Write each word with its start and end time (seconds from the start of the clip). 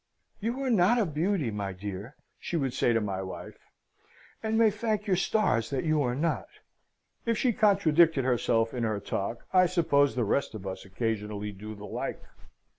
"You 0.39 0.59
are 0.63 0.71
not 0.71 0.97
a 0.97 1.05
beauty, 1.05 1.51
my 1.51 1.73
dear," 1.73 2.15
she 2.39 2.57
would 2.57 2.73
say 2.73 2.91
to 2.91 2.99
my 2.99 3.21
wife: 3.21 3.59
"and 4.41 4.57
may 4.57 4.71
thank 4.71 5.05
your 5.05 5.15
stars 5.15 5.69
that 5.69 5.83
you 5.83 6.01
are 6.01 6.15
not." 6.15 6.47
(If 7.27 7.37
she 7.37 7.53
contradicted 7.53 8.25
herself 8.25 8.73
in 8.73 8.81
her 8.81 8.99
talk, 8.99 9.45
I 9.53 9.67
suppose 9.67 10.15
the 10.15 10.23
rest 10.25 10.55
of 10.55 10.65
us 10.65 10.85
occasionally 10.85 11.51
do 11.51 11.75
the 11.75 11.85
like.) 11.85 12.23